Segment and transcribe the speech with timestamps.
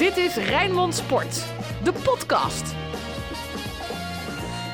[0.00, 1.44] Dit is Rijnmond Sport,
[1.84, 2.74] de podcast.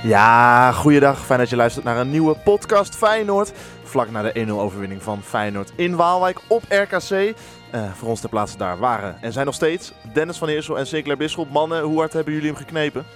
[0.03, 1.25] Ja, goeiedag.
[1.25, 3.53] Fijn dat je luistert naar een nieuwe podcast Feyenoord.
[3.83, 7.11] Vlak na de 1-0 overwinning van Feyenoord in Waalwijk op RKC.
[7.11, 10.87] Eh, voor ons ter plaatse daar waren en zijn nog steeds Dennis van Eersel en
[10.87, 11.51] Sinclair Bisschop.
[11.51, 13.07] Mannen, hoe hard hebben jullie hem geknepen?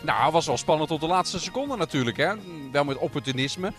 [0.00, 2.16] Nou, het was wel spannend tot de laatste seconde natuurlijk.
[2.16, 2.32] Hè?
[2.72, 3.72] Wel met opportunisme.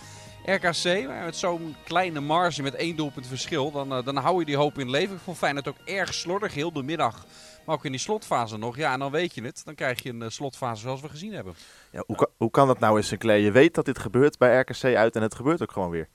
[0.45, 4.55] RKC, met zo'n kleine marge met één doelpunt verschil, dan, uh, dan hou je die
[4.55, 5.15] hoop in leven.
[5.15, 7.25] Ik vond Feyenoord ook erg slordig, heel de middag.
[7.65, 8.77] Maar ook in die slotfase nog.
[8.77, 9.61] Ja, en dan weet je het.
[9.65, 11.53] Dan krijg je een uh, slotfase zoals we gezien hebben.
[11.91, 13.39] Ja, hoe, kan, hoe kan dat nou eens, Sinclair?
[13.39, 16.09] Je weet dat dit gebeurt bij RKC uit en het gebeurt ook gewoon weer.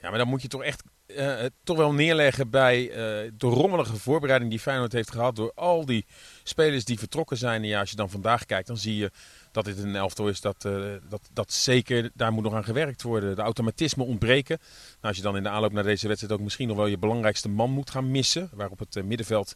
[0.00, 0.82] Ja, maar dan moet je toch echt
[1.16, 2.94] uh, toch wel neerleggen bij uh,
[3.36, 5.36] de rommelige voorbereiding die Feyenoord heeft gehad.
[5.36, 6.06] Door al die
[6.42, 7.62] spelers die vertrokken zijn.
[7.62, 9.10] En ja, als je dan vandaag kijkt, dan zie je
[9.52, 10.62] dat dit een elftal is dat,
[11.08, 13.36] dat, dat zeker, daar moet nog aan gewerkt worden.
[13.36, 14.58] De automatismen ontbreken.
[14.60, 16.98] Nou, als je dan in de aanloop naar deze wedstrijd ook misschien nog wel je
[16.98, 18.50] belangrijkste man moet gaan missen.
[18.52, 19.54] Waarop het middenveld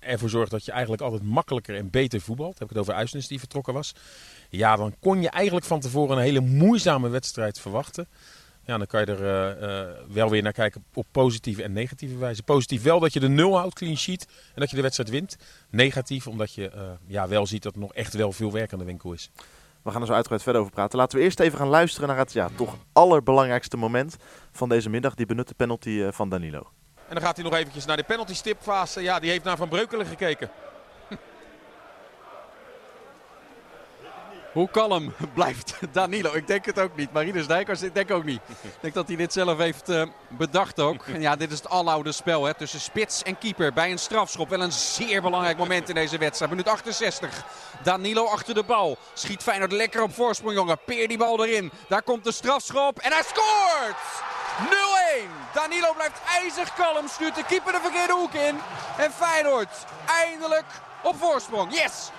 [0.00, 2.58] ervoor zorgt dat je eigenlijk altijd makkelijker en beter voetbalt.
[2.58, 3.94] Heb ik het over Uisnes die vertrokken was.
[4.50, 8.08] Ja, dan kon je eigenlijk van tevoren een hele moeizame wedstrijd verwachten.
[8.66, 12.16] Ja, dan kan je er uh, uh, wel weer naar kijken op positieve en negatieve
[12.16, 12.42] wijze.
[12.42, 15.36] Positief wel dat je de nul houdt, clean sheet, en dat je de wedstrijd wint.
[15.70, 18.78] Negatief omdat je uh, ja, wel ziet dat er nog echt wel veel werk aan
[18.78, 19.30] de winkel is.
[19.82, 20.98] We gaan er zo uitgebreid verder over praten.
[20.98, 24.16] Laten we eerst even gaan luisteren naar het ja, toch allerbelangrijkste moment
[24.52, 25.14] van deze middag.
[25.14, 26.70] Die benutte penalty van Danilo.
[27.08, 29.02] En dan gaat hij nog eventjes naar de penalty stipfase.
[29.02, 30.50] Ja, die heeft naar Van Breukelen gekeken.
[34.56, 36.32] Hoe kalm blijft Danilo?
[36.32, 37.12] Ik denk het ook niet.
[37.12, 38.40] Marinus Dijkers, ik denk ook niet.
[38.62, 41.06] Ik denk dat hij dit zelf heeft uh, bedacht ook.
[41.06, 44.48] En ja, dit is het aloude spel hè, tussen spits en keeper bij een strafschop.
[44.48, 46.50] Wel een zeer belangrijk moment in deze wedstrijd.
[46.50, 47.44] Minuut 68.
[47.82, 48.98] Danilo achter de bal.
[49.12, 50.78] Schiet Feyenoord lekker op voorsprong, jongen.
[50.84, 51.70] Peer die bal erin.
[51.88, 53.96] Daar komt de strafschop en hij scoort!
[55.18, 55.52] 0-1.
[55.52, 57.08] Danilo blijft ijzig kalm.
[57.08, 58.58] Stuurt de keeper de verkeerde hoek in.
[58.98, 60.66] En Feyenoord eindelijk
[61.02, 61.74] op voorsprong.
[61.74, 62.10] Yes!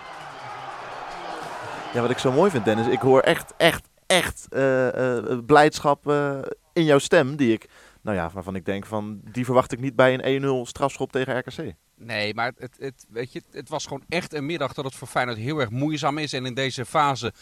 [1.97, 6.07] Ja, wat ik zo mooi vind, Dennis, ik hoor echt, echt, echt uh, uh, blijdschap
[6.07, 6.39] uh,
[6.73, 7.69] in jouw stem, die ik,
[8.01, 11.37] nou ja, waarvan ik denk van, die verwacht ik niet bij een 1-0 strafschop tegen
[11.37, 11.73] RKC.
[11.95, 15.07] Nee, maar het, het, weet je, het was gewoon echt een middag dat het voor
[15.07, 16.33] Feyenoord heel erg moeizaam is.
[16.33, 17.33] En in deze fase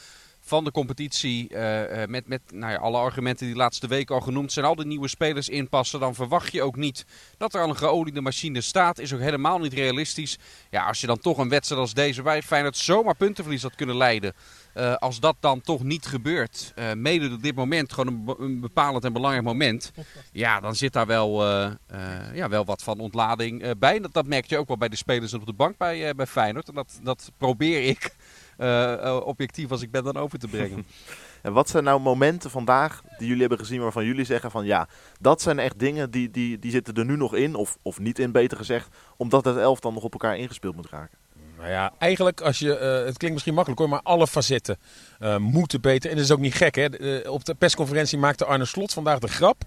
[0.46, 4.16] van de competitie, uh, uh, met, met nou ja, alle argumenten die de laatste weken
[4.16, 7.06] al genoemd zijn, al die nieuwe spelers inpassen, dan verwacht je ook niet
[7.38, 9.00] dat er al een geoliede machine staat.
[9.00, 10.38] Is ook helemaal niet realistisch.
[10.70, 13.98] Ja, als je dan toch een wedstrijd als deze bij Feyenoord zomaar puntenverlies had kunnen
[13.98, 14.34] leiden.
[14.76, 19.04] Uh, als dat dan toch niet gebeurt, mede op dit moment gewoon een, een, bepalend
[19.04, 19.92] en belangrijk moment,
[20.32, 21.46] ja, dan zit daar wel,
[22.34, 24.00] ja, wel wat van ontlading bij.
[24.00, 26.68] Dat, dat merk je ook wel bij de spelers op de bank bij, bij Feyenoord.
[26.68, 28.16] En dat, dat probeer ik
[28.58, 30.86] uh, objectief als ik ben dan over te brengen.
[31.42, 34.88] en wat zijn nou momenten vandaag die jullie hebben gezien waarvan jullie zeggen van ja,
[35.20, 38.20] dat zijn echt dingen die, die, die zitten er nu nog in, of, of niet
[38.20, 41.18] in beter gezegd, omdat het elftal nog op elkaar ingespeeld moet raken?
[41.58, 44.78] Nou ja, eigenlijk als je, uh, het klinkt misschien makkelijk hoor, maar alle facetten
[45.20, 46.10] uh, moeten beter.
[46.10, 46.88] En dat is ook niet gek hè.
[47.30, 49.64] Op de persconferentie maakte Arne Slot vandaag de grap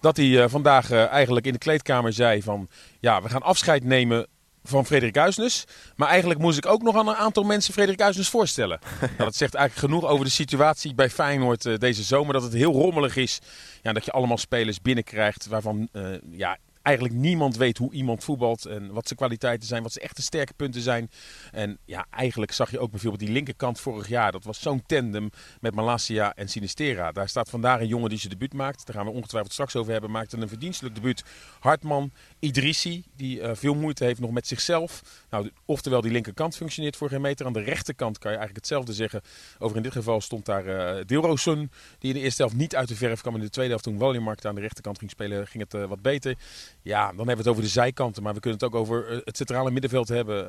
[0.00, 2.68] dat hij vandaag eigenlijk in de kleedkamer zei van
[3.00, 4.26] ja, we gaan afscheid nemen
[4.66, 5.64] van Frederik Uisnes.
[5.96, 8.78] Maar eigenlijk moest ik ook nog aan een aantal mensen Frederik Uisnes voorstellen.
[9.00, 12.32] nou, dat zegt eigenlijk genoeg over de situatie bij Feyenoord uh, deze zomer.
[12.32, 13.38] Dat het heel rommelig is.
[13.82, 18.66] Ja, dat je allemaal spelers binnenkrijgt waarvan uh, ja, eigenlijk niemand weet hoe iemand voetbalt
[18.66, 21.10] en wat zijn kwaliteiten zijn, wat zijn echte sterke punten zijn.
[21.52, 24.32] En ja, eigenlijk zag je ook bijvoorbeeld die linkerkant vorig jaar.
[24.32, 25.30] Dat was zo'n tandem
[25.60, 27.12] met Malasia en Sinistera.
[27.12, 28.86] Daar staat vandaag een jongen die zijn debuut maakt.
[28.86, 30.10] Daar gaan we ongetwijfeld straks over hebben.
[30.10, 31.24] Maakte een verdienstelijk debuut.
[31.60, 32.12] Hartman,
[32.44, 35.02] Idrissi, die uh, veel moeite heeft nog met zichzelf.
[35.30, 37.46] Nou, oftewel die linkerkant functioneert voor geen meter.
[37.46, 39.22] Aan de rechterkant kan je eigenlijk hetzelfde zeggen.
[39.58, 42.88] Over in dit geval stond daar uh, Dilrosun, die in de eerste helft niet uit
[42.88, 43.34] de verf kwam.
[43.34, 46.02] In de tweede helft toen Wallenmarkt aan de rechterkant ging spelen, ging het uh, wat
[46.02, 46.34] beter.
[46.82, 49.36] Ja, dan hebben we het over de zijkanten, maar we kunnen het ook over het
[49.36, 50.48] centrale middenveld hebben.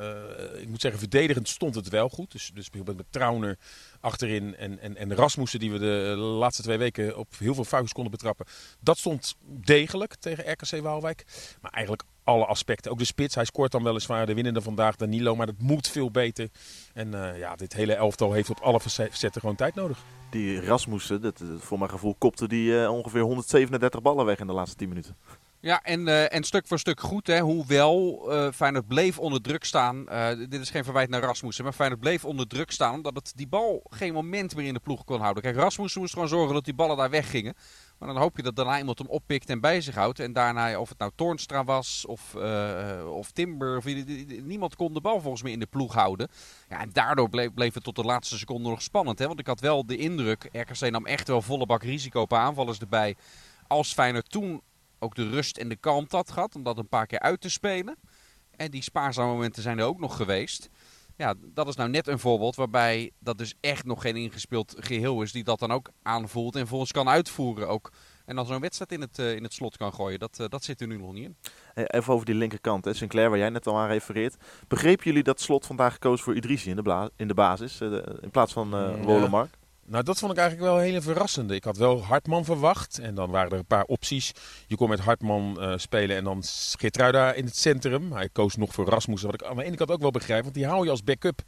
[0.61, 2.31] Ik moet zeggen, verdedigend stond het wel goed.
[2.31, 3.57] Dus, dus bijvoorbeeld met Trauner
[4.05, 7.93] achterin en, en, en Rasmussen, die we de laatste twee weken op heel veel foutjes
[7.93, 8.45] konden betrappen.
[8.79, 11.25] Dat stond degelijk tegen RKC Waalwijk.
[11.61, 12.91] Maar eigenlijk alle aspecten.
[12.91, 16.11] Ook de spits, hij scoort dan weliswaar de winnende vandaag, Danilo, maar dat moet veel
[16.11, 16.49] beter.
[16.93, 20.03] En uh, ja, dit hele elftal heeft op alle facetten gewoon tijd nodig.
[20.29, 24.77] Die Rasmussen, dat, voor mijn gevoel, kopte die ongeveer 137 ballen weg in de laatste
[24.77, 25.15] 10 minuten.
[25.65, 27.27] Ja, en, uh, en stuk voor stuk goed.
[27.27, 27.39] Hè.
[27.39, 30.05] Hoewel uh, Feyenoord bleef onder druk staan.
[30.09, 31.63] Uh, dit is geen verwijt naar Rasmussen.
[31.63, 32.93] Maar Feyenoord bleef onder druk staan.
[32.93, 35.43] Omdat het die bal geen moment meer in de ploeg kon houden.
[35.43, 37.53] Kijk, Rasmussen moest gewoon zorgen dat die ballen daar weggingen.
[37.97, 40.19] Maar dan hoop je dat daarna iemand hem oppikt en bij zich houdt.
[40.19, 42.35] En daarna, of het nou Toornstra was of,
[43.05, 43.77] of Timber.
[43.77, 43.85] Of,
[44.43, 46.27] niemand kon de bal volgens mij in de ploeg houden.
[46.69, 49.19] Ja, en daardoor bleef, bleef het tot de laatste seconde nog spannend.
[49.19, 49.27] Hè.
[49.27, 50.49] Want ik had wel de indruk.
[50.51, 53.15] RKC nam echt wel volle bak risico op aanvallers erbij.
[53.67, 54.61] Als Feyenoord toen
[55.05, 57.49] ook de rust en de kalmte had gehad om dat een paar keer uit te
[57.49, 57.97] spelen.
[58.55, 60.69] En die spaarzame momenten zijn er ook nog geweest.
[61.17, 65.21] Ja, dat is nou net een voorbeeld waarbij dat dus echt nog geen ingespeeld geheel
[65.21, 65.31] is.
[65.31, 67.91] Die dat dan ook aanvoelt en volgens kan uitvoeren ook.
[68.25, 70.19] En dan zo'n wedstrijd in het, in het slot kan gooien.
[70.19, 71.35] Dat, dat zit er nu nog niet in.
[71.73, 72.93] Even over die linkerkant, hè.
[72.93, 74.35] Sinclair, waar jij net al aan refereert.
[74.67, 78.53] Begrepen jullie dat slot vandaag gekozen voor Idrissi in de, in de basis, in plaats
[78.53, 79.57] van uh, Wolemark?
[79.87, 81.55] Nou, dat vond ik eigenlijk wel een hele verrassende.
[81.55, 82.99] Ik had wel Hartman verwacht.
[82.99, 84.31] En dan waren er een paar opties.
[84.67, 86.43] Je kon met Hartman uh, spelen en dan
[86.77, 88.11] Geertruida in het centrum.
[88.11, 90.43] Hij koos nog voor Rasmussen, wat ik aan de ene kant ook wel begrijp.
[90.43, 91.41] Want die haal je als backup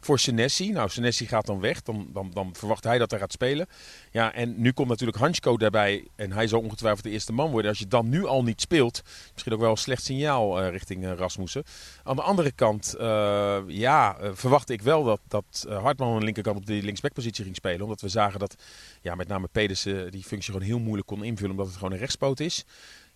[0.00, 0.70] voor Senesi.
[0.70, 1.82] Nou, Senesi gaat dan weg.
[1.82, 3.66] Dan, dan, dan verwacht hij dat hij gaat spelen.
[4.10, 6.08] Ja, en nu komt natuurlijk Hansko daarbij.
[6.16, 7.70] En hij zal ongetwijfeld de eerste man worden.
[7.70, 9.02] Als je dan nu al niet speelt,
[9.32, 11.64] misschien ook wel een slecht signaal uh, richting uh, Rasmussen.
[12.02, 16.56] Aan de andere kant, uh, ja, verwachtte ik wel dat, dat Hartman aan de linkerkant
[16.56, 17.82] op die linksbackpositie ging spelen.
[17.82, 18.54] Omdat we zagen dat
[19.00, 21.50] ja, met name Pedersen die functie gewoon heel moeilijk kon invullen.
[21.50, 22.64] Omdat het gewoon een rechtspoot is.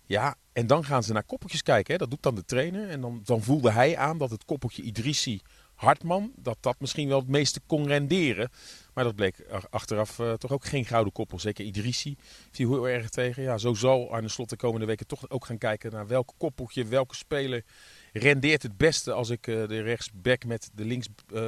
[0.07, 1.93] Ja, en dan gaan ze naar koppeltjes kijken.
[1.93, 1.99] Hè.
[1.99, 2.89] Dat doet dan de trainer.
[2.89, 5.41] En dan, dan voelde hij aan dat het koppeltje Idrissi
[5.75, 8.49] Hartman, dat dat misschien wel het meeste kon renderen.
[8.93, 11.39] Maar dat bleek achteraf uh, toch ook geen gouden koppel.
[11.39, 12.17] Zeker Idrissi
[12.51, 13.43] viel heel erg tegen.
[13.43, 16.85] Ja, zo zal Arne Slot de komende weken toch ook gaan kijken naar welk koppeltje,
[16.85, 17.63] welke speler
[18.13, 21.41] rendeert het beste als ik uh, de rechtsback met de links, uh,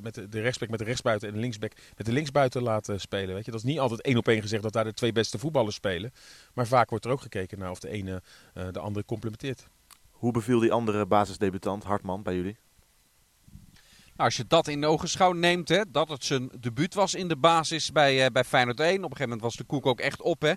[0.00, 3.34] met de, rechtsback met de rechtsbuiten en de linksback met de linksbuiten laten spelen.
[3.34, 3.50] Weet je?
[3.50, 6.12] Dat is niet altijd één op één gezegd dat daar de twee beste voetballers spelen.
[6.54, 8.22] Maar vaak wordt er ook gekeken naar of de ene
[8.52, 9.66] de andere complementeert.
[10.10, 12.56] Hoe beviel die andere basisdebutant Hartman bij jullie?
[14.20, 17.36] Nou, als je dat in ogenschouw neemt, hè, dat het zijn debuut was in de
[17.36, 18.88] basis bij, uh, bij Feyenoord 1.
[18.88, 20.42] Op een gegeven moment was de koek ook echt op.
[20.42, 20.52] Hè,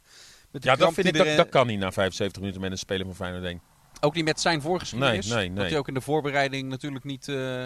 [0.51, 3.15] ja, dat vind ik, dat, dat kan niet na 75 minuten met een speler van
[3.15, 3.61] Feyenoord 1.
[4.01, 5.27] Ook niet met zijn voorgeschiedenis?
[5.27, 5.57] Nee, nee, nee.
[5.57, 7.65] Dat hij ook in de voorbereiding natuurlijk niet, uh,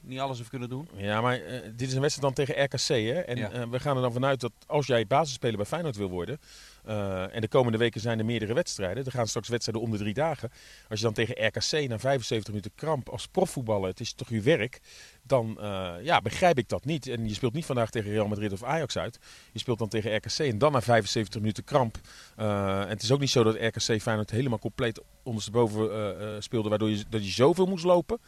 [0.00, 0.88] niet alles heeft kunnen doen.
[0.96, 2.88] Ja, maar uh, dit is een wedstrijd dan tegen RKC.
[2.88, 3.20] Hè?
[3.20, 3.68] En ja.
[3.68, 6.38] we gaan er dan vanuit dat als jij basisspeler bij Feyenoord wil worden...
[6.88, 9.04] Uh, en de komende weken zijn er meerdere wedstrijden.
[9.04, 10.50] Er gaan straks wedstrijden om de drie dagen.
[10.88, 14.40] Als je dan tegen RKC na 75 minuten kramp als profvoetballer, het is toch je
[14.40, 14.80] werk,
[15.22, 17.06] dan uh, ja, begrijp ik dat niet.
[17.06, 19.18] En je speelt niet vandaag tegen Real Madrid of Ajax uit.
[19.52, 21.98] Je speelt dan tegen RKC en dan na 75 minuten kramp.
[22.38, 26.90] Uh, en het is ook niet zo dat RKC Feyenoord helemaal compleet ondersteboven speelde, waardoor
[26.90, 28.20] je, dat je zoveel moest lopen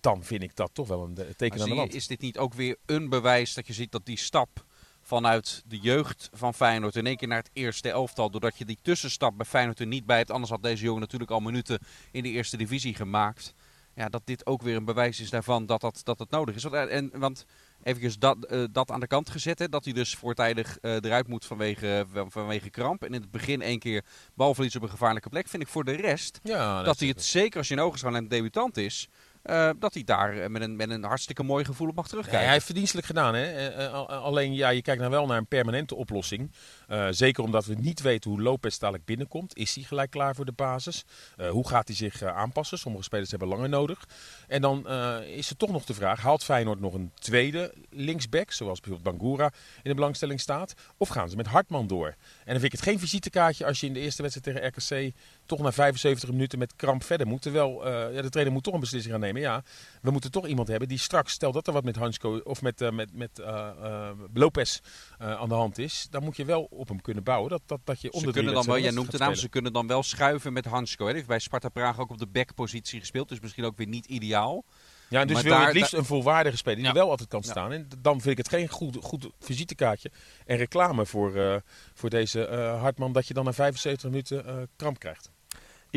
[0.00, 1.94] dan vind ik dat toch wel een teken aan de land.
[1.94, 4.64] Is dit niet ook weer een bewijs dat je ziet dat die stap
[5.04, 8.30] vanuit de jeugd van Feyenoord in één keer naar het eerste elftal.
[8.30, 10.30] Doordat je die tussenstap bij Feyenoord er niet bij hebt.
[10.30, 11.78] Anders had deze jongen natuurlijk al minuten
[12.10, 13.54] in de eerste divisie gemaakt.
[13.94, 16.64] Ja, dat dit ook weer een bewijs is daarvan dat dat, dat het nodig is.
[16.64, 17.44] En, want
[17.82, 19.58] even dat, uh, dat aan de kant gezet.
[19.58, 23.02] Hè, dat hij dus voortijdig uh, eruit moet vanwege, vanwege kramp.
[23.02, 24.04] En in het begin één keer
[24.34, 25.48] balverlies op een gevaarlijke plek.
[25.48, 28.16] Vind ik voor de rest ja, dat, dat hij het, zeker als je in ogen
[28.16, 29.08] en debutant is...
[29.50, 32.44] Uh, dat hij daar met een, met een hartstikke mooi gevoel op mag terugkijken.
[32.44, 33.34] Hij heeft verdienstelijk gedaan.
[33.34, 33.76] Hè?
[33.78, 36.52] Uh, alleen, ja, je kijkt nou wel naar een permanente oplossing.
[36.88, 39.56] Uh, zeker omdat we niet weten hoe Lopez dadelijk binnenkomt.
[39.56, 41.04] Is hij gelijk klaar voor de basis?
[41.50, 42.78] hoe gaat hij zich aanpassen?
[42.78, 44.04] Sommige spelers hebben langer nodig.
[44.48, 44.88] En dan
[45.20, 48.52] is er toch nog de vraag, haalt Feyenoord nog een tweede linksback?
[48.52, 50.74] Zoals bijvoorbeeld Bangura in de belangstelling staat.
[50.96, 52.06] Of gaan ze met Hartman door?
[52.06, 52.14] En
[52.44, 55.14] dan vind ik het geen visitekaartje als je in de eerste wedstrijd tegen RKC
[55.46, 57.42] toch na 75 minuten met kramp verder moet.
[57.42, 59.62] Terwijl ja, de trainer moet toch een beslissing gaan nemen ja,
[60.02, 62.80] we moeten toch iemand hebben die straks, stel dat er wat met Hansko of met,
[62.80, 64.80] uh, met, met uh, uh, Lopez
[65.18, 67.50] aan de hand is, dan moet je wel op hem kunnen bouwen.
[67.50, 69.72] Dat, dat, dat je onder ze kunnen dan wel, jij noemt de naam, ze kunnen
[69.72, 71.04] dan wel schuiven met Hansko.
[71.04, 74.06] Hij heeft bij Sparta Praag ook op de backpositie gespeeld, dus misschien ook weer niet
[74.06, 74.64] ideaal.
[75.08, 76.92] Ja, en dus maar wil je het liefst een volwaardige speler die ja.
[76.92, 77.72] wel altijd kan staan.
[77.72, 80.10] En dan vind ik het geen goed, goed visitekaartje
[80.46, 81.62] en reclame voor,
[81.94, 82.40] voor deze
[82.80, 85.33] Hartman dat je dan na 75 minuten kramp krijgt.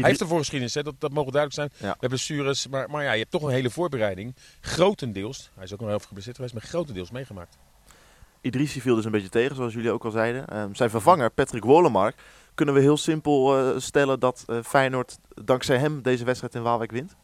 [0.01, 0.83] Hij heeft ervoor geschiedenis, hè?
[0.83, 1.69] Dat, dat mogen duidelijk zijn.
[1.73, 1.93] Ja.
[1.93, 4.35] We hebben blessures, maar, maar ja, je hebt toch een hele voorbereiding.
[4.61, 7.57] Grotendeels, hij is ook nog heel veel geblesseerd geweest, maar grotendeels meegemaakt.
[8.41, 10.57] Idrissi viel dus een beetje tegen, zoals jullie ook al zeiden.
[10.57, 12.15] Um, zijn vervanger, Patrick Wolemark,
[12.53, 16.91] kunnen we heel simpel uh, stellen dat uh, Feyenoord dankzij hem deze wedstrijd in Waalwijk
[16.91, 17.15] wint?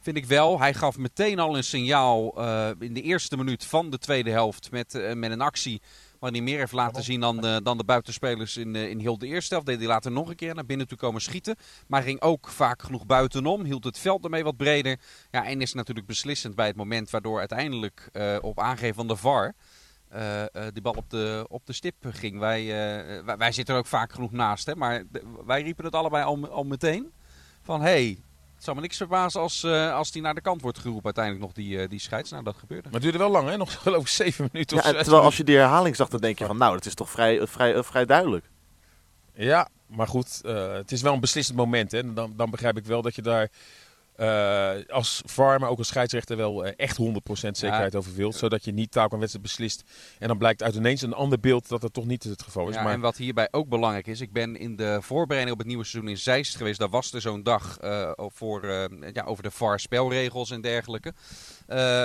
[0.00, 0.60] Vind ik wel.
[0.60, 4.70] Hij gaf meteen al een signaal uh, in de eerste minuut van de tweede helft
[4.70, 5.80] met, met een actie
[6.18, 9.26] waar hij meer heeft laten zien dan de, dan de buitenspelers in, in heel de
[9.26, 9.68] eerste helft.
[9.68, 11.56] Deed hij later nog een keer naar binnen toe komen schieten.
[11.86, 13.64] Maar ging ook vaak genoeg buitenom.
[13.64, 14.98] Hield het veld ermee wat breder.
[15.30, 19.16] Ja, en is natuurlijk beslissend bij het moment waardoor uiteindelijk uh, op aangeven van de
[19.16, 19.54] VAR...
[20.14, 22.38] Uh, uh, die bal op de, op de stip ging.
[22.38, 22.66] Wij,
[23.24, 24.66] wij, wij, zitten er ook vaak genoeg naast.
[24.66, 24.76] Hè?
[24.76, 25.02] Maar
[25.46, 27.12] wij riepen het allebei al, al meteen.
[27.62, 28.22] Van hé, hey,
[28.58, 31.44] het zou me niks verbazen als, uh, als die naar de kant wordt geroepen uiteindelijk
[31.44, 32.30] nog, die, uh, die scheids.
[32.30, 32.82] Nou, dat gebeurde.
[32.82, 33.56] Maar het duurde wel lang, hè?
[33.56, 35.24] Nog geloof ik zeven minuten ja, of Terwijl minuten.
[35.24, 37.82] als je die herhaling zag, dan denk je van, nou, dat is toch vrij, vrij,
[37.82, 38.50] vrij duidelijk.
[39.34, 41.92] Ja, maar goed, uh, het is wel een beslissend moment.
[41.92, 42.12] Hè?
[42.12, 43.50] Dan, dan begrijp ik wel dat je daar
[44.18, 48.34] eh, als VAR, maar ook als scheidsrechter wel eh, echt 100% zekerheid over wilt.
[48.34, 49.82] Zodat je niet taak en wedstrijd beslist.
[50.18, 52.74] En dan blijkt uit ineens een ander beeld dat dat toch niet het geval is.
[52.74, 55.66] Ja, maar En wat hierbij ook belangrijk is, ik ben in de voorbereiding op het
[55.66, 56.78] nieuwe seizoen in Zeist geweest.
[56.78, 58.66] Daar was er zo'n dag eh, voor,
[59.12, 61.12] ja, over de VAR spelregels en dergelijke.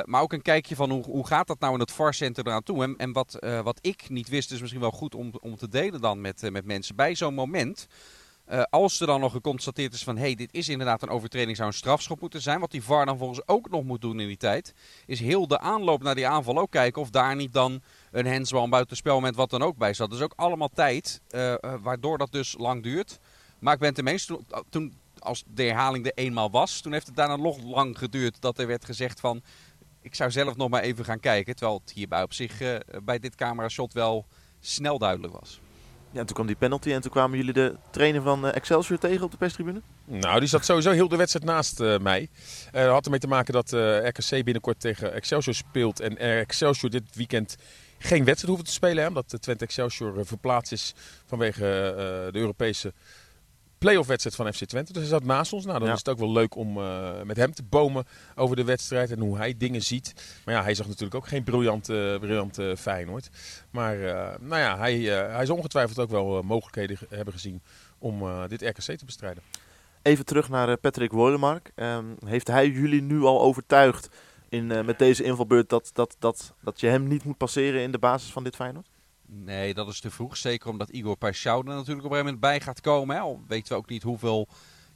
[0.05, 2.83] Maar ook een kijkje van hoe, hoe gaat dat nou in het VAR-center eraan toe.
[2.83, 6.01] En, en wat, wat ik niet wist, is misschien wel goed om, om te delen
[6.01, 6.95] dan met, met mensen.
[6.95, 7.87] Bij zo'n moment,
[8.53, 10.17] eh, als er dan nog geconstateerd is van...
[10.17, 12.59] hey, dit is inderdaad een overtreding, zou een strafschop moeten zijn.
[12.59, 14.73] Wat die VAR dan volgens ook nog moet doen in die tijd...
[15.05, 17.81] is heel de aanloop naar die aanval ook kijken of daar niet dan
[18.11, 20.09] een handsbal, een met wat dan ook bij zat.
[20.09, 23.19] Dus ook allemaal tijd, eh, eh, waardoor dat dus lang duurt.
[23.59, 24.31] Maar ik ben ermee eens,
[24.69, 26.81] toen, als de herhaling er eenmaal was...
[26.81, 29.41] toen heeft het daarna nog lang geduurd dat er werd gezegd van...
[30.01, 31.55] ik zou zelf nog maar even gaan kijken.
[31.55, 34.25] Terwijl het hierbij op zich bij dit camera-shot wel
[34.59, 35.59] snel duidelijk was.
[36.13, 38.99] Ja, en toen kwam die penalty en toen kwamen jullie de trainer van eh, Excelsior
[38.99, 39.81] tegen op de perstribune.
[40.05, 42.29] Nou, die zat sowieso heel de wedstrijd naast eh, mij.
[42.71, 43.71] Dat had ermee te maken dat
[44.03, 45.99] RKC binnenkort tegen Excelsior speelt.
[45.99, 47.55] En Excelsior dit weekend
[47.97, 49.03] geen wedstrijd hoeven te spelen.
[49.03, 50.93] Hè, omdat Twente Excelsior verplaatst is
[51.25, 51.59] vanwege
[52.31, 52.93] de Europese
[53.83, 54.93] playoff wedstrijd van FC Twente.
[54.93, 55.65] Dus hij zat naast ons.
[55.65, 55.93] Nou, dan Ja.
[55.93, 59.19] is het ook wel leuk om eh, met hem te bomen over de wedstrijd en
[59.19, 60.13] hoe hij dingen ziet.
[60.45, 63.29] Maar ja, hij zag natuurlijk ook geen briljante, briljante Feyenoord.
[63.71, 67.33] Maar eh, nou ja, hij, eh, hij zal ongetwijfeld ook wel eh, mogelijkheden ge- hebben
[67.33, 67.61] gezien
[67.97, 69.43] om eh, dit RKC te bestrijden.
[70.01, 71.71] Even terug naar eh, Patrick Wolemark.
[71.75, 74.09] Ehm, heeft hij jullie nu al overtuigd
[74.49, 77.91] in, eh, met deze invalbeurt dat, dat, dat, dat je hem niet moet passeren in
[77.91, 78.87] de basis van dit Feyenoord?
[79.35, 80.37] Nee, dat is te vroeg.
[80.37, 83.15] Zeker omdat Igor Paixão er natuurlijk op een gegeven moment bij gaat komen.
[83.15, 83.21] Hè.
[83.21, 84.47] Al weten we ook niet hoeveel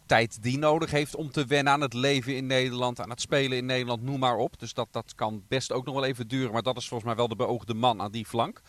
[0.05, 3.57] tijd die nodig heeft om te wennen aan het leven in Nederland, aan het spelen
[3.57, 4.59] in Nederland, noem maar op.
[4.59, 6.51] Dus dat, dat kan best ook nog wel even duren.
[6.51, 8.61] Maar dat is volgens mij wel de beoogde man aan die flank.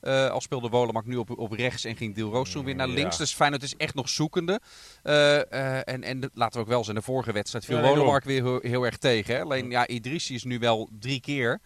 [0.00, 2.94] Eh, al speelde Wolemark nu op, op rechts en ging Diel toen weer naar Ja.
[2.94, 3.16] links.
[3.16, 4.60] Dus Feyenoord is echt nog zoekende.
[5.02, 7.82] Eh, eh, en, en de- laten we ook wel zijn, de vorige wedstrijd viel Ja,
[7.82, 9.34] nee, Wolemark weer heel, heel erg tegen.
[9.34, 9.40] Hè.
[9.42, 11.60] Alleen ja, Idrissi is nu wel drie keer.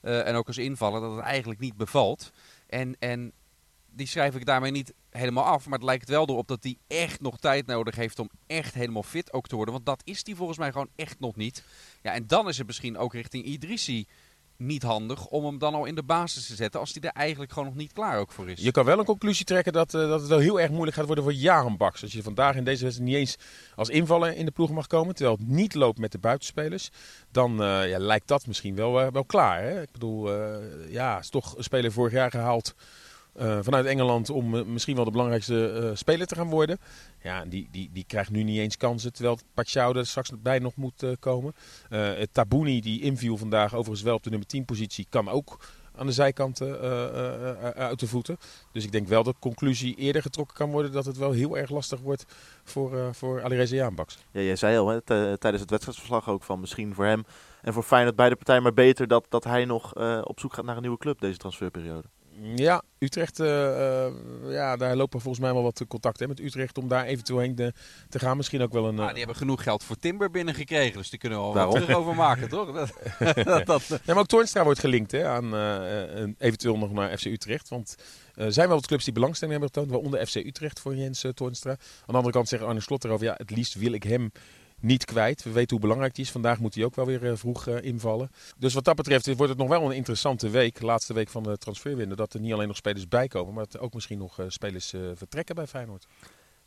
[0.00, 2.30] en ook als invaller dat het eigenlijk niet bevalt.
[2.68, 3.32] En, en
[3.90, 5.64] die schrijf ik daarmee niet helemaal af.
[5.64, 9.02] Maar het lijkt wel erop dat hij echt nog tijd nodig heeft om echt helemaal
[9.02, 9.74] fit ook te worden.
[9.74, 11.64] Want dat is hij volgens mij gewoon echt nog niet.
[12.02, 14.06] Ja, en dan is het misschien ook richting Idrissi
[14.58, 16.80] niet handig om hem dan al in de basis te zetten.
[16.80, 18.60] Als hij er eigenlijk gewoon nog niet klaar ook voor is.
[18.60, 21.06] Je kan wel een conclusie trekken dat, eh, dat het wel heel erg moeilijk gaat
[21.06, 22.02] worden voor Jaren Baks.
[22.02, 23.36] Als je vandaag in deze wedstrijd niet eens
[23.74, 26.90] als invaller in de ploeg mag komen, terwijl het niet loopt met de buitenspelers,
[27.30, 29.62] dan eh, ja, lijkt dat misschien wel, eh, wel klaar.
[29.62, 29.82] Hè?
[29.82, 30.30] Ik bedoel,
[30.88, 32.74] ja, is toch een speler vorig jaar gehaald
[33.38, 36.78] eh, vanuit Engeland om eh, misschien wel de belangrijkste eh, speler te gaan worden.
[37.22, 40.76] Ja, die, die, die krijgt nu niet eens kansen, terwijl Pacquiao er straks bij nog
[40.76, 41.54] moet komen.
[41.88, 45.58] Eh Tabouni, die inviel vandaag overigens wel op de nummer 10 positie, kan ook
[45.96, 46.80] aan de zijkanten
[47.74, 48.36] uit de voeten.
[48.72, 51.58] Dus ik denk wel dat de conclusie eerder getrokken kan worden dat het wel heel
[51.58, 52.24] erg lastig wordt
[52.64, 54.18] voor, eh voor Alireza Jaanbaks.
[54.30, 55.00] Ja, jij zei al hè,
[55.38, 57.24] tijdens het wedstrijdsverslag ook van misschien voor hem
[57.62, 60.76] en voor Feyenoord beide partijen maar beter dat, dat hij nog op zoek gaat naar
[60.76, 62.08] een nieuwe club deze transferperiode.
[62.42, 64.12] Ja, Utrecht, eh, eh,
[64.48, 67.54] ja, daar lopen volgens mij wel wat contacten hè, met Utrecht om daar eventueel heen
[67.54, 67.72] te,
[68.08, 68.36] te gaan.
[68.36, 68.98] Misschien ook wel een...
[68.98, 70.96] Ah, eh, die hebben genoeg geld voor Timber binnengekregen.
[70.98, 71.74] Dus die kunnen we wat Daarom.
[71.74, 72.72] terug over maken, toch?
[73.18, 76.92] Dat, dat, dat- Nee, maar ook Toornstra wordt gelinkt hè, aan eh, een- eventueel nog
[76.92, 77.68] naar FC Utrecht.
[77.68, 77.94] Want
[78.34, 81.24] eh, er zijn wel wat clubs die belangstelling hebben getoond, waaronder FC Utrecht voor Jens
[81.24, 81.70] uh, Toornstra.
[81.70, 84.32] Aan de andere kant zegt Arne Slot erover, ja, het liefst wil ik hem
[84.80, 85.42] niet kwijt.
[85.44, 86.30] We weten hoe belangrijk hij is.
[86.30, 88.30] Vandaag moet hij ook wel weer eh, vroeg eh, invallen.
[88.58, 91.58] Dus wat dat betreft wordt het nog wel een interessante week, laatste week van de
[91.58, 92.18] transferwindow.
[92.18, 94.92] Dat er niet alleen nog spelers bijkomen, maar dat er ook misschien nog eh, spelers
[94.92, 96.06] eh, vertrekken bij Feyenoord.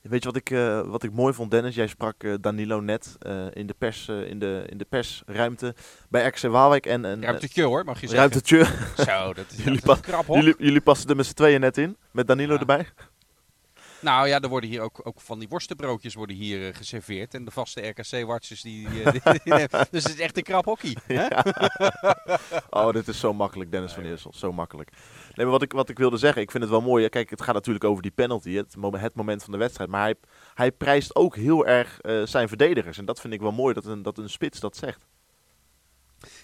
[0.02, 1.76] Weet je wat ik, eh, wat ik mooi vond, Dennis?
[1.76, 5.76] Jij sprak eh, Danilo net eh, in, de pers, eh, in, de, in de persruimte
[6.10, 6.86] bij RKC Waalwijk.
[6.86, 8.30] En, en, Ruimtetje hoor, mag je eh, zeggen.
[8.32, 9.04] ruimtetje.
[9.06, 10.36] Zo, dat is, Jullie dat is pa- krap hoor.
[10.38, 12.60] jullie, jullie passen er met z'n tweeën net in, met Danilo Ja.
[12.60, 12.88] erbij.
[14.02, 17.34] Nou ja, er worden hier ook, ook van die worstenbroodjes worden hier eh, geserveerd.
[17.34, 19.04] En de vaste RKC-watchers die...
[19.04, 19.12] eh,
[19.44, 20.96] die- dus het is echt een krap hockey.
[21.08, 21.28] Hè?
[22.70, 24.34] Oh, dit is zo makkelijk, Dennis van Eersel.
[24.36, 24.90] Zo makkelijk.
[24.92, 27.10] Nee, maar wat ik, wat ik wilde zeggen, ik vind het wel mooi.
[27.10, 29.90] Kijk, het gaat natuurlijk over die penalty, het, het moment van de wedstrijd.
[29.90, 30.16] Maar hij,
[30.54, 32.98] hij prijst ook heel erg eh, zijn verdedigers.
[32.98, 35.06] En dat vind ik wel mooi, dat een, dat een spits dat zegt.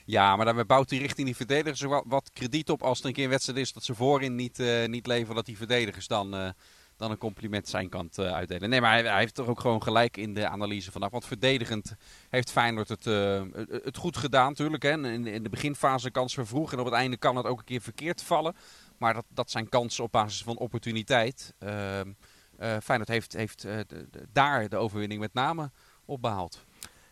[0.05, 3.13] Ja, maar daarmee bouwt hij richting die verdedigers wat, wat krediet op als er een
[3.13, 5.35] keer een wedstrijd is dat ze voorin niet, eh, niet leveren.
[5.35, 6.53] Dat die verdedigers dan,
[6.97, 8.69] dan een compliment zijn kant eh, uitdelen.
[8.69, 11.09] Nee, maar hij, hij heeft toch ook gewoon gelijk in de analyse vandaag.
[11.09, 11.95] Want verdedigend
[12.29, 13.41] heeft Feyenoord het, eh,
[13.83, 14.83] het- goed gedaan natuurlijk.
[14.83, 14.89] Hè.
[14.89, 17.81] In, in de beginfase kans vervroeg en op het einde kan het ook een keer
[17.81, 18.55] verkeerd vallen.
[18.97, 21.53] Maar dat, dat zijn kansen op basis van opportuniteit.
[21.59, 22.11] Ehm
[22.57, 25.71] eh, Feyenoord heeft, heeft eh, de- de- daar de overwinning met name
[26.05, 26.65] op behaald.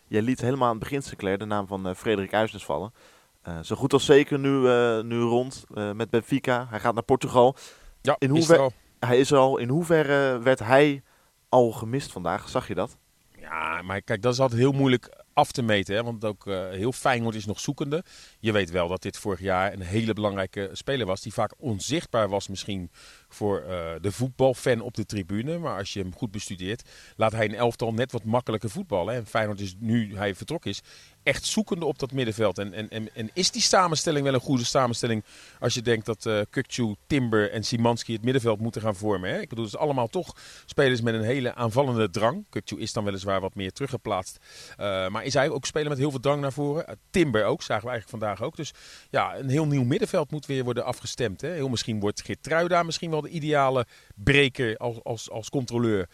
[0.07, 2.93] Jij liet helemaal aan het begin, Sinclair, de naam van eh, Frederik Uisnes vallen.
[3.41, 6.67] Eh, zo goed als zeker nu, eh, nu rond eh, met Benfica.
[6.69, 7.55] Hij gaat naar Portugal.
[8.01, 8.71] Ja, In is hoever- er al.
[9.05, 9.57] Hij is al.
[9.57, 11.03] In hoeverre werd hij
[11.49, 12.49] al gemist vandaag?
[12.49, 12.97] Zag je dat?
[13.39, 15.95] Ja, maar kijk, dat is altijd heel moeilijk af te meten.
[15.95, 16.03] Hè?
[16.03, 18.03] Want ook uh, heel Feyenoord is nog zoekende.
[18.39, 21.21] Je weet wel dat dit vorig jaar een hele belangrijke speler was.
[21.21, 22.91] Die vaak onzichtbaar was misschien
[23.35, 25.57] voor uh, de voetbalfan op de tribune.
[25.57, 29.15] Maar als je hem goed bestudeert, laat hij een elftal net wat makkelijker voetballen.
[29.15, 30.81] En Feyenoord is nu hij vertrokken is,
[31.25, 32.57] echt zoekende op dat middenveld.
[32.57, 35.23] En, en, en, en, is die samenstelling wel een goede samenstelling
[35.59, 39.29] als je denkt dat uh, Timber en Simanski het middenveld moeten gaan vormen?
[39.29, 39.39] Hè?
[39.39, 42.45] Ik bedoel, het allemaal toch spelers met een hele aanvallende drang.
[42.49, 44.37] Kukcu is dan weliswaar wat meer teruggeplaatst.
[44.69, 46.99] Uh, maar is hij ook speler met heel veel drang naar voren.
[47.09, 48.55] Timber ook, zagen we eigenlijk vandaag ook.
[48.55, 48.73] Dus
[49.09, 51.41] ja, een heel nieuw middenveld moet weer worden afgestemd.
[51.41, 51.49] Hè?
[51.49, 56.09] Heel misschien wordt Geertruida misschien wel de ideale breker als, als, als controleur.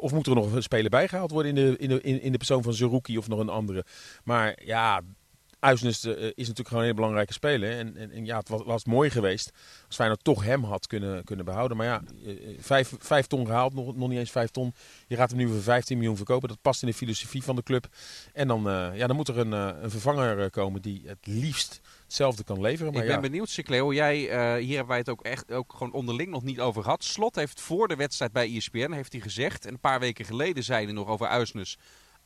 [0.00, 2.62] of moet er nog een speler bijgehaald worden in de, in de, in, de persoon
[2.62, 3.84] van Zerouki of nog een andere.
[4.24, 5.02] Maar ja,
[5.58, 7.78] Uisnes uh, is natuurlijk gewoon een hele belangrijke speler.
[7.78, 9.50] En, en, en, ja, het was, was mooi geweest
[9.86, 11.76] als Feyenoord toch hem had kunnen, kunnen behouden.
[11.76, 14.74] Maar ja, uh, vijf, vijf ton gehaald, nog, nog niet eens vijf ton.
[15.06, 16.48] Je gaat hem nu voor 15 miljoen verkopen.
[16.48, 17.86] Dat past in de filosofie van de club.
[18.32, 22.44] En dan, uh, ja, dan moet er een, een vervanger komen die het liefst hetzelfde
[22.44, 22.92] kan leveren.
[22.92, 23.22] Maar ik ben ja.
[23.22, 23.92] benieuwd, Sikleeuw.
[23.92, 24.16] Jij,
[24.60, 27.04] hier hebben wij het ook echt ook gewoon onderling nog niet over gehad.
[27.04, 29.66] Slot heeft voor de wedstrijd bij ESPN heeft hij gezegd.
[29.66, 31.78] En een paar weken geleden zei hij nog over Uisnes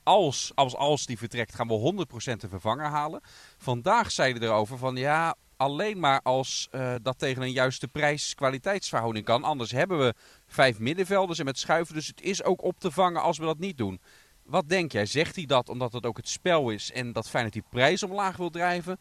[0.03, 3.21] als, als, als die vertrekt, gaan we 100% een vervanger halen.
[3.59, 9.45] Vandaag zeiden erover van ja, alleen maar als uh, dat tegen een juiste prijs-kwaliteitsverhouding kan.
[9.45, 10.15] Anders hebben we
[10.47, 11.95] vijf middenvelders en met schuiven.
[11.95, 14.01] Dus het is ook op te vangen als we dat niet doen.
[14.43, 15.07] Wat denk jij?
[15.07, 18.37] Zegt hij dat omdat het ook het spel is en dat Feyenoord die prijs omlaag
[18.37, 18.99] wil drijven?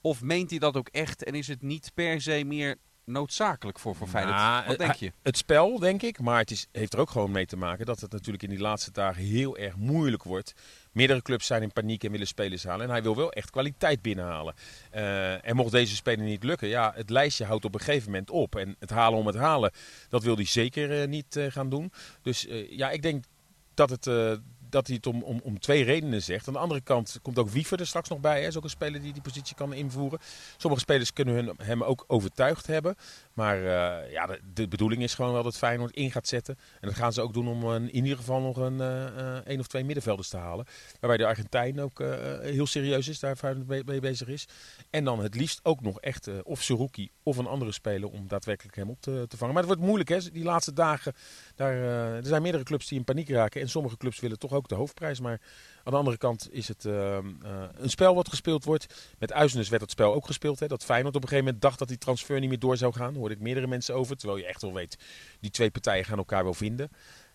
[0.00, 3.94] Of meent hij dat ook echt en is het niet per se meer noodzakelijk voor,
[3.94, 4.36] voor Feyenoord?
[4.36, 5.12] Nou, Wat denk je?
[5.22, 6.20] Het spel, denk ik.
[6.20, 8.58] Maar het is, heeft er ook gewoon mee te maken dat het natuurlijk in die
[8.58, 10.54] laatste dagen heel erg moeilijk wordt.
[10.92, 12.86] Meerdere clubs zijn in paniek en willen spelers halen.
[12.86, 14.54] En hij wil wel echt kwaliteit binnenhalen.
[14.94, 18.30] Uh, en mocht deze speler niet lukken, ja, het lijstje houdt op een gegeven moment
[18.30, 18.56] op.
[18.56, 19.72] En het halen om het halen,
[20.08, 21.92] dat wil hij zeker uh, niet uh, gaan doen.
[22.22, 23.24] Dus ja, ik denk
[23.74, 24.06] dat het
[24.74, 26.46] dat hij het om, om, om twee redenen zegt.
[26.46, 28.38] Aan de andere kant komt ook Wiever er straks nog bij.
[28.38, 30.18] Hij is ook een speler die die positie kan invoeren.
[30.56, 32.96] Sommige spelers kunnen hun, hem ook overtuigd hebben.
[33.32, 36.58] Maar uh, ja, de, bedoeling is gewoon wel dat Feyenoord in gaat zetten.
[36.80, 39.66] En dat gaan ze ook doen om in ieder geval nog een, uh, een of
[39.66, 40.66] twee middenvelders te halen.
[41.00, 41.98] Waarbij de Argentijn ook
[42.42, 44.48] heel serieus is, daar Feyenoord mee bezig is.
[44.90, 48.76] En dan het liefst ook nog echt of Seruki of een andere speler om daadwerkelijk
[48.76, 49.54] hem op te, te vangen.
[49.54, 51.12] Maar het wordt moeilijk hè, die laatste dagen.
[51.54, 51.74] Daar,
[52.16, 53.60] er zijn meerdere clubs die in paniek raken.
[53.60, 55.20] En sommige clubs willen toch ook de hoofdprijs.
[55.20, 55.40] Maar
[55.84, 57.18] aan de andere kant is het uh, uh,
[57.74, 59.14] een spel wat gespeeld wordt.
[59.18, 60.60] Met Uizenes werd dat spel ook gespeeld.
[60.60, 60.66] Hè?
[60.66, 63.10] Dat Feyenoord op een gegeven moment dacht dat die transfer niet meer door zou gaan.
[63.10, 64.16] Daar hoorde ik meerdere mensen over.
[64.16, 64.98] Terwijl je echt wel weet,
[65.40, 66.90] die twee partijen gaan elkaar wel vinden.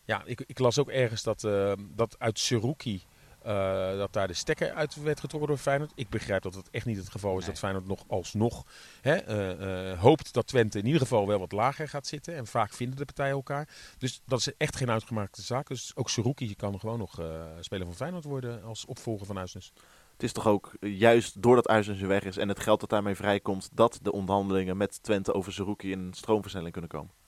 [0.05, 3.03] Ja, ik, ik las ook ergens dat, uh, dat uit Seruki...
[3.45, 5.91] Uh, dat daar de stekker uit werd getrokken door Feyenoord.
[5.95, 7.49] Ik begrijp dat het echt niet het geval is nee.
[7.49, 8.65] dat Feyenoord nog alsnog
[9.02, 12.36] hè, uh, uh, hoopt dat Twente in ieder geval wel wat lager gaat zitten.
[12.36, 13.67] En vaak vinden de partijen elkaar.
[13.97, 15.67] Dus dat is echt geen uitgemaakte zaak.
[15.67, 17.21] Dus ook Seruki kan gewoon nog
[17.60, 19.73] speler van Feyenoord worden als opvolger van Uisnes.
[20.13, 23.69] Het is toch ook juist doordat Uisnes weg is en het geld dat daarmee vrijkomt,
[23.73, 27.18] dat de onderhandelingen met Twente over Seruki in een stroomversnelling kunnen komen.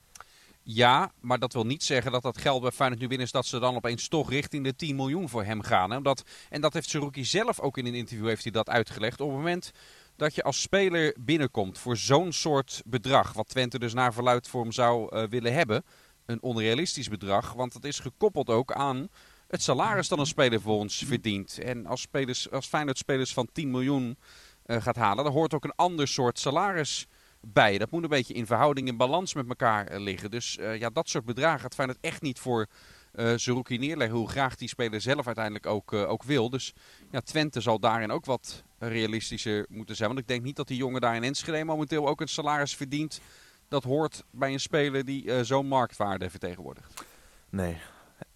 [0.64, 3.46] Ja, maar dat wil niet zeggen dat dat geld bij Feyenoord nu binnen is dat
[3.46, 5.92] ze dan opeens toch richting de 10 miljoen voor hem gaan.
[5.92, 5.98] Hè?
[5.98, 9.22] Omdat, en dat heeft Seruki zelf ook in een interview heeft hij dat uitgelegd.
[9.22, 9.72] Op het moment
[10.16, 14.62] dat je als speler binnenkomt voor zo'n soort bedrag, wat Twente dus naar verluid voor
[14.62, 15.84] hem zou uh, willen hebben,
[16.26, 19.10] een onrealistisch bedrag, want dat is gekoppeld ook aan
[19.48, 21.60] het salaris dat een speler voor ons verdient.
[21.60, 24.18] En als, spelers, als Feyenoord spelers van 10 miljoen
[24.66, 27.08] uh, gaat halen, dan hoort ook een ander soort salaris
[27.42, 27.78] bij.
[27.78, 30.32] Dat moet een beetje in verhouding in balans met elkaar uh, liggen.
[30.32, 32.68] Dus uh, ja, dat soort bedragen gaat Feyenoord echt niet voor
[33.16, 34.18] uh, Zerouki neerleggen.
[34.18, 36.50] Hoe graag die speler zelf uiteindelijk ook, ook wil.
[36.50, 36.74] Dus
[37.12, 40.08] ja, Twente zal daarin ook wat realistischer moeten zijn.
[40.08, 43.22] Want ik denk niet dat die jongen daar in Enschede momenteel ook een salaris verdient.
[43.68, 47.06] Dat hoort bij een speler die zo'n marktwaarde vertegenwoordigt.
[47.50, 47.78] Nee.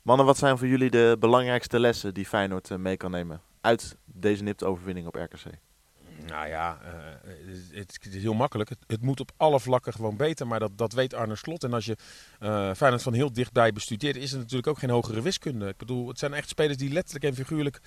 [0.01, 4.43] Mannen, wat zijn voor jullie de belangrijkste lessen die Feyenoord mee kan nemen uit deze
[4.43, 5.45] nipte overwinning op RKC?
[6.27, 6.91] Nou ja, uh,
[7.71, 8.69] het, het, is heel makkelijk.
[8.87, 11.63] Het, moet op alle vlakken gewoon beter, maar dat, dat weet Arne Slot.
[11.63, 11.97] En als je
[12.39, 15.67] uh, van heel dichtbij bestudeert, is het natuurlijk ook geen hogere wiskunde.
[15.67, 17.81] Ik bedoel, het zijn echt spelers die letterlijk en figuurlijk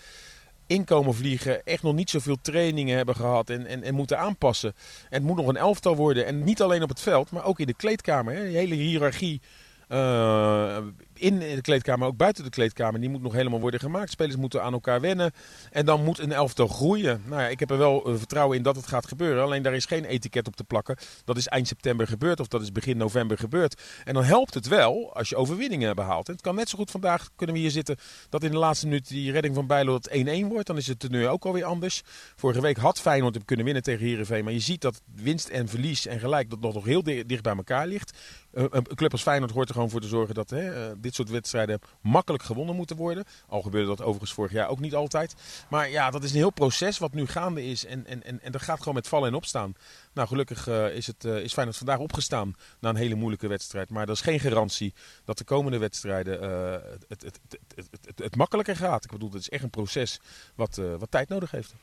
[0.66, 4.74] inkomen vliegen, echt nog niet zoveel trainingen hebben gehad en, en, en moeten aanpassen.
[5.08, 6.26] En het moet nog een elftal worden.
[6.26, 8.34] En niet alleen op het veld, maar ook in de kleedkamer.
[8.34, 8.44] Hè.
[8.44, 9.40] Die hele hiërarchie
[9.88, 10.78] uh,
[11.20, 14.10] in de kleedkamer, ook buiten de kleedkamer, die moet nog helemaal worden gemaakt.
[14.10, 15.32] Spelers moeten aan elkaar wennen.
[15.70, 17.22] En dan moet een elftal groeien.
[17.26, 19.42] Nou ja, ik heb er wel uh, vertrouwen in dat het gaat gebeuren.
[19.42, 20.96] Alleen daar is geen etiket op te plakken.
[21.24, 23.82] Dat is eind september gebeurd of dat is begin november gebeurd.
[24.04, 26.26] En dan helpt het wel als je overwinningen behaalt.
[26.26, 27.96] Het kan net zo goed vandaag, kunnen we hier zitten,
[28.28, 30.10] dat in de laatste minuut die redding van Bijlo dat
[30.44, 30.66] 1-1 wordt.
[30.66, 32.02] Dan is het teneur ook alweer anders.
[32.36, 34.44] Vorige week had Feyenoord hem kunnen winnen tegen Heerenveen.
[34.44, 37.86] Maar je ziet dat winst en verlies en gelijk dat nog heel dicht bij elkaar
[37.86, 38.18] ligt.
[38.52, 41.30] Uh, een club als Feyenoord hoort er gewoon voor te zorgen dat hè, dit soort
[41.30, 43.24] wedstrijden makkelijk gewonnen moeten worden.
[43.46, 45.34] Al gebeurde dat overigens vorig jaar ook niet altijd.
[45.68, 47.84] Maar ja, dat is een heel proces wat nu gaande is.
[47.84, 49.74] En, en, en, en dat gaat gewoon met vallen en opstaan.
[50.12, 53.90] Nou, gelukkig uh, is, het, uh, is Feyenoord vandaag opgestaan na een hele moeilijke wedstrijd.
[53.90, 54.94] Maar dat is geen garantie
[55.24, 59.04] dat de komende wedstrijden het, het, het, het, het, makkelijker gaat.
[59.04, 60.20] Ik bedoel, het is echt een proces
[60.54, 61.74] wat, wat tijd nodig heeft.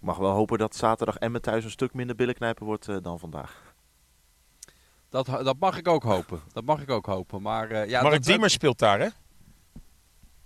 [0.00, 3.67] Ik mag wel hopen dat zaterdag Emmen thuis een stuk minder billenknijpen wordt dan vandaag.
[5.10, 6.40] Dat, dat mag ik ook hopen.
[6.52, 7.42] Dat mag ik ook hopen.
[7.42, 9.08] Maar, uh, ja, Mark dat, Diemers speelt daar, hè?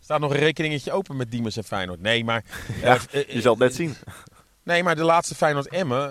[0.00, 2.00] Staat nog een rekeningetje open met Diemers en Feyenoord.
[2.00, 2.44] Nee, maar...
[2.82, 3.94] Ja, uh, je zal het net zien.
[4.62, 6.10] Nee, maar de laatste Feyenoord-Emmen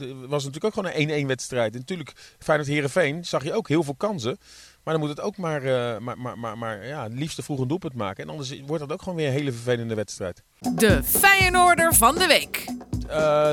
[0.00, 1.72] uh, was natuurlijk ook gewoon een 1-1 wedstrijd.
[1.72, 4.38] En natuurlijk, Feyenoord-Herenveen zag je ook heel veel kansen.
[4.84, 5.62] Maar dan moet het ook maar,
[6.02, 8.24] maar, maar, maar, maar ja, het liefste vroeg een doelpunt maken.
[8.24, 10.42] En anders wordt dat ook gewoon weer een hele vervelende wedstrijd.
[10.74, 12.64] De Feyenoorder van de week.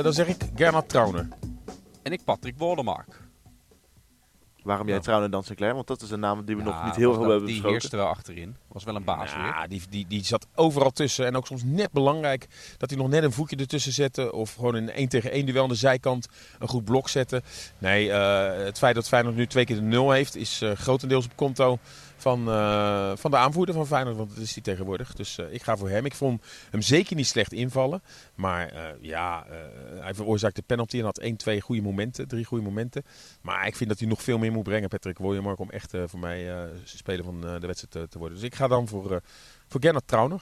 [0.04, 1.28] dan zeg ik Gernot Trauner.
[2.04, 3.23] En ik Patrick Wollemark.
[4.64, 5.74] Waarom jij Trouwen dan Sinclair?
[5.74, 7.64] Want dat is een naam die we ja, nog niet heel veel hebben besproken.
[7.64, 8.56] Die heerste wel achterin.
[8.68, 11.26] Was wel een baas Ja, die, die, die zat overal tussen.
[11.26, 12.48] En ook soms net belangrijk
[12.78, 14.32] dat hij nog net een voetje ertussen zette.
[14.32, 16.28] Of gewoon een 1 tegen 1 duel aan de zijkant
[16.60, 17.44] een goed blok zetten.
[17.78, 21.26] Nee, uh, het feit dat Feyenoord nu twee keer de nul heeft is uh, grotendeels
[21.26, 21.80] op konto
[22.24, 24.18] van, uh, van de aanvoerder van Feyenoord.
[24.18, 25.14] Want dat is hij tegenwoordig.
[25.14, 26.06] Dus uh, ik ga voor hem.
[26.06, 28.02] Ik vond hem zeker niet slecht invallen.
[28.36, 29.46] Maar uh, ja,
[30.00, 32.28] hij veroorzaakte de penalty en had 1, 2 goede momenten.
[32.28, 33.04] Drie goede momenten.
[33.42, 35.60] Maar ik vind dat hij nog veel meer moet brengen, Patrick Williamark.
[35.60, 38.38] Om echt voor mij speler van de wedstrijd te, te, worden.
[38.38, 39.22] Dus ik ga dan voor,
[39.68, 40.42] voor Gernot Trauner.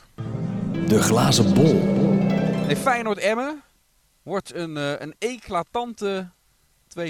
[0.87, 1.73] De glazen bol.
[2.65, 3.61] Nee, Feyenoord-Emmen
[4.23, 6.29] wordt een, een eclatante
[6.99, 7.01] 2-0.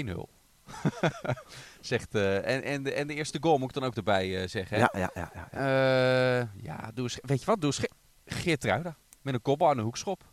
[1.82, 4.48] Zegt, uh, en, en, de, en de eerste goal moet ik dan ook erbij uh,
[4.48, 4.78] zeggen.
[4.78, 5.30] Ja, ja, ja.
[5.34, 6.40] Ja, ja.
[6.40, 7.60] Uh, ja doe eens, weet je wat?
[7.60, 7.88] Doe eens
[8.24, 8.64] Geert
[9.22, 10.24] Met een kopbal en een hoekschop.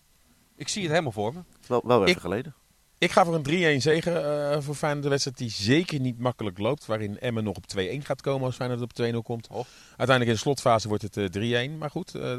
[0.55, 1.43] Ik zie het helemaal voor me.
[1.67, 2.55] Wel, wel even ik, geleden.
[2.99, 5.03] Ik ga voor een 3-1 zegen uh, voor Feyenoord.
[5.03, 6.85] De wedstrijd die zeker niet makkelijk loopt.
[6.85, 9.47] Waarin Emmen nog op 2-1 gaat komen als Feyenoord op 2-0 komt.
[9.47, 9.55] Oh.
[9.87, 11.77] Uiteindelijk in de slotfase wordt het uh, 3-1.
[11.77, 12.37] Maar goed, uh,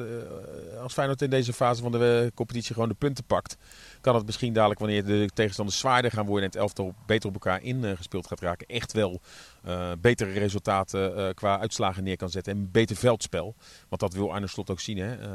[0.82, 3.56] als Feyenoord in deze fase van de competitie gewoon de punten pakt
[4.00, 7.34] kan het misschien dadelijk, wanneer de tegenstanders zwaarder gaan worden en het elftal beter op
[7.34, 9.20] elkaar ingespeeld gaat raken, echt wel
[9.66, 12.52] uh, betere resultaten uh, qua uitslagen neer kan zetten.
[12.52, 13.54] En beter veldspel.
[13.88, 14.98] Want dat wil Arne Slot ook zien.
[14.98, 15.18] Hè?
[15.20, 15.26] Uh,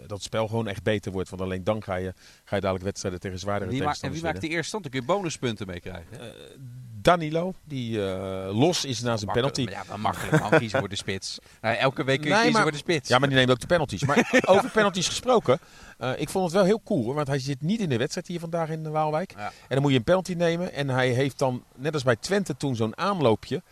[0.00, 1.28] dat het spel gewoon echt beter wordt.
[1.28, 4.40] Want alleen dan ga je, ga je dadelijk wedstrijden tegen zwaardere tegenstanders En wie maakt
[4.40, 4.82] de eerste stand?
[4.82, 6.18] Dan kun je bonuspunten mee krijgen.
[7.06, 7.98] Danilo, die
[8.52, 9.66] los is na zijn penalty.
[9.70, 11.38] Ja, makkelijk man, kiezen voor de spits.
[11.60, 13.08] Nou, elke week kun je nee, kiezen maar, voor de spits.
[13.08, 14.04] Ja, maar die neemt ook de penalties.
[14.04, 15.58] Maar over penalties gesproken.
[15.98, 18.40] Uh, ik vond het wel heel cool, want hij zit niet in de wedstrijd hier
[18.40, 19.32] vandaag in Waalwijk.
[19.36, 19.46] Ja.
[19.46, 20.72] En dan moet je een penalty nemen.
[20.72, 23.62] En hij heeft dan, net als bij Twente toen, zo'n aanloopje.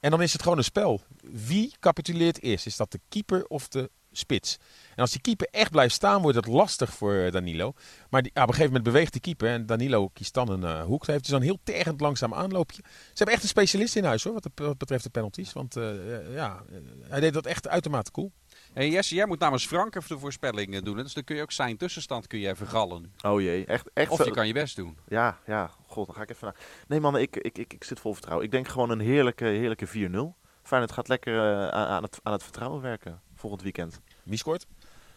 [0.00, 1.00] En dan is het gewoon een spel.
[1.30, 2.66] Wie capituleert eerst?
[2.66, 4.58] Is dat de keeper of de spits?
[4.94, 7.72] En als die keeper echt blijft staan, wordt het lastig voor Danilo.
[8.10, 10.60] Maar die, ja, op een gegeven moment beweegt de keeper en Danilo kiest dan een
[10.60, 11.04] uh, hoek.
[11.04, 12.82] Hij heeft dus een heel tergend langzaam aanloopje.
[12.86, 15.52] Ze hebben echt een specialist in huis hoor, wat, de, wat betreft de penalties.
[15.52, 16.62] Want uh, ja,
[17.08, 18.32] hij deed dat echt uitermate cool.
[18.72, 20.96] Hey Jesse, jij moet namens Frank even de voorspellingen doen.
[20.96, 23.12] Dus dan kun je ook zijn tussenstand kun je even gallen.
[23.22, 24.98] Oh jee, echt, echt Of je kan je best doen.
[25.08, 25.70] Ja, ja.
[25.86, 26.56] God, dan ga ik even naar...
[26.88, 28.46] Nee man, ik, ik, ik, ik zit vol vertrouwen.
[28.46, 29.90] Ik denk gewoon een heerlijke, heerlijke 4-0.
[30.62, 34.00] Feyenoord gaat lekker uh, aan, het, aan het vertrouwen werken volgend weekend.
[34.22, 34.66] Wie scoort?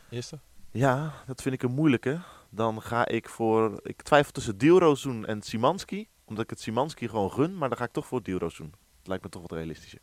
[0.10, 0.40] Eerste?
[0.72, 2.20] Ja, dat vind ik een moeilijke.
[2.50, 3.80] Dan ga ik voor...
[3.84, 6.08] Ik twijfel tussen Dielrozoen en Simanski.
[6.26, 7.58] Omdat ik het Simanski gewoon gun.
[7.58, 8.74] Maar dan ga ik toch voor Dielrozoen.
[8.98, 10.00] Het lijkt me toch wat realistischer.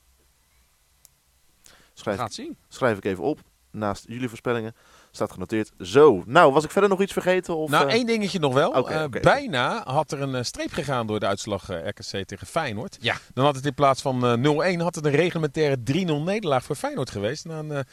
[1.92, 2.56] Schrijf, gaat zien.
[2.68, 3.40] schrijf ik even op.
[3.70, 4.74] Naast jullie voorspellingen
[5.14, 5.72] staat genoteerd.
[5.80, 7.56] Zo, nou, was ik verder nog iets vergeten?
[7.56, 7.92] Of, nou, uh...
[7.92, 8.70] één dingetje nog wel.
[8.70, 9.20] Okay, uh, okay.
[9.20, 12.96] Bijna had er een uh, streep gegaan door de uitslag RKC tegen Feyenoord.
[13.00, 13.16] Ja.
[13.34, 14.38] Dan had het in plaats van
[14.76, 15.82] 0-1 had het een reglementaire 3-0
[16.24, 17.44] nederlaag voor Feyenoord geweest.
[17.44, 17.84] Na een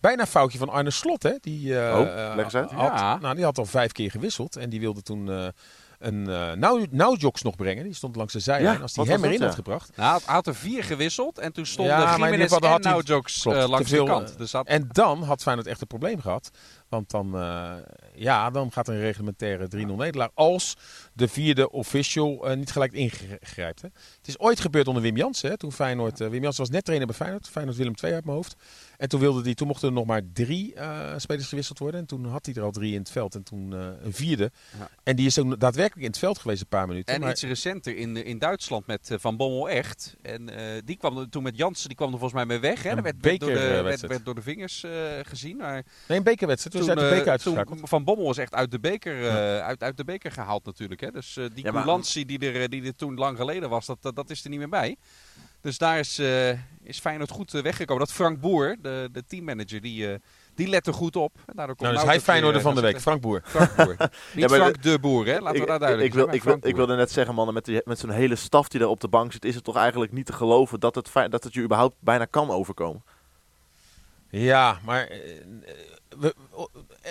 [0.00, 1.32] bijna foutje van Arne Slot, hè.
[1.40, 2.70] Die, oh, leg eens uit.
[2.70, 3.18] Had, ja.
[3.18, 5.52] nou, die had al vijf keer gewisseld en die wilde toen
[6.00, 7.84] een uh, nou, Naujoks nog brengen.
[7.84, 8.76] Die stond langs de zijlijn.
[8.76, 9.44] Ja, Als die hem erin ja.
[9.44, 9.96] had gebracht.
[9.96, 11.38] Nou, hij had er vier gewisseld.
[11.38, 14.38] En toen stonden ja, Jiménez en Naujoks uh, langs veel, de kant.
[14.38, 14.52] Dus.
[14.52, 16.50] En dan had Feyenoord echt een probleem gehad.
[16.88, 17.72] Want dan, uh,
[18.14, 20.30] ja, dan gaat een reglementaire 3-0 nederlaag.
[20.34, 20.76] Als
[21.12, 23.82] de vierde official uh, niet gelijk ingrijpt.
[23.82, 23.88] Hè.
[24.18, 25.50] Het is ooit gebeurd onder Wim Jansen.
[25.50, 27.48] Hè, toen Feyenoord, uh, Wim Jansen was net trainer bij Feyenoord.
[27.48, 28.56] Feyenoord Willem II uit mijn hoofd.
[29.00, 30.74] En toen, wilde die, toen mochten er nog maar drie
[31.16, 32.00] spelers gewisseld worden.
[32.00, 33.34] En toen had hij er al drie in het veld.
[33.34, 34.50] En toen een vierde.
[34.78, 34.88] Ja.
[35.02, 37.14] En die is ook daadwerkelijk in het veld geweest een paar minuten.
[37.14, 37.30] En maar...
[37.30, 40.16] iets recenter in, in Duitsland met Van Bommel echt.
[40.22, 40.50] En
[40.84, 42.82] die kwam toen met Jansen, die kwam er volgens mij mee weg.
[42.82, 42.94] Hè.
[42.94, 44.84] Dat werd, door de, werd, werd door de vingers
[45.22, 45.56] gezien.
[45.56, 46.76] Maar nee, een bekerwedstrijd.
[46.76, 49.60] Toen, toen, uit de beker toen Van Bommel was echt uit de beker, uh, ja.
[49.60, 51.00] uit, uit de beker gehaald natuurlijk.
[51.00, 51.10] Hè.
[51.10, 54.16] Dus uh, die ja, coulantie die er, die er toen lang geleden was, dat, dat,
[54.16, 54.96] dat is er niet meer bij.
[55.60, 56.50] Dus daar is, uh,
[56.82, 58.04] is Feyenoord goed weggekomen.
[58.04, 60.18] Dat Frank Boer, de, de teammanager, die,
[60.54, 61.36] die let er goed op.
[61.46, 63.42] En daardoor komt nou, dus hij Feyenoorder van de week, Frank Boer.
[63.44, 63.96] Frank Boer.
[64.34, 65.38] Niet ja, Frank de, Boer, hè?
[65.38, 67.64] laten ik, we daar duidelijk ik, wil, ik, wil, ik wilde net zeggen, mannen, met,
[67.64, 70.12] die, met zo'n hele staf die er op de bank zit, is het toch eigenlijk
[70.12, 73.02] niet te geloven dat het, dat het je überhaupt bijna kan overkomen.
[74.30, 75.40] Ja, maar eh,
[76.20, 76.30] eh,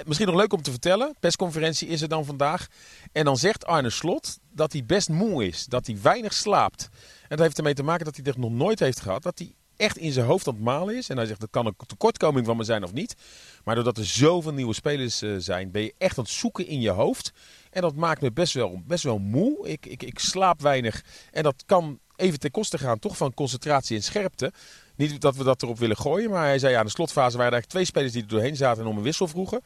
[0.05, 1.15] misschien nog leuk om te vertellen.
[1.19, 2.67] Persconferentie is er dan vandaag.
[3.11, 5.65] En dan zegt Arne Slot dat hij best moe is.
[5.65, 6.89] Dat hij weinig slaapt.
[7.21, 9.23] En dat heeft ermee te maken dat hij dat nog nooit heeft gehad.
[9.23, 11.09] Dat hij echt in zijn hoofd aan het malen is.
[11.09, 13.15] En hij zegt dat kan een tekortkoming van me zijn of niet.
[13.63, 16.81] Maar doordat er zoveel nieuwe spelers eh, zijn, ben je echt aan het zoeken in
[16.81, 17.31] je hoofd.
[17.69, 19.67] En dat maakt me best wel, best wel moe.
[19.67, 21.03] Ik, ik, ik slaap weinig.
[21.31, 24.51] En dat kan even ten koste gaan toch van concentratie en scherpte.
[24.99, 27.51] Niet dat we dat erop willen gooien, maar hij zei ja, in de slotfase waren
[27.51, 29.61] er eigenlijk twee spelers die er doorheen zaten en om een wissel vroegen.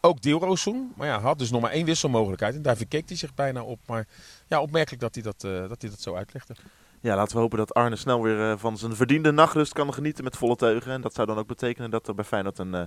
[0.00, 2.54] Ook Deelroos maar ja, had dus nog maar één wisselmogelijkheid.
[2.54, 3.78] En daar verkeek hij zich bijna op.
[3.86, 4.06] Maar
[4.46, 6.54] ja, opmerkelijk dat hij dat, uh, dat, hij dat zo uitlegde.
[7.00, 10.24] Ja, laten we hopen dat Arne snel weer uh, van zijn verdiende nachtrust kan genieten
[10.24, 10.92] met volle teugen.
[10.92, 12.82] En dat zou dan ook betekenen dat er bij Feyenoord een uh,